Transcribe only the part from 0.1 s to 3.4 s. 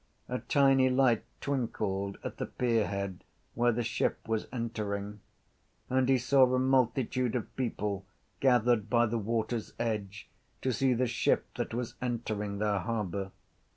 A tiny light twinkled at the pierhead